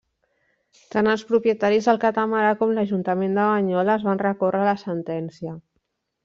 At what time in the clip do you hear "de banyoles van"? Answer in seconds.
3.41-4.23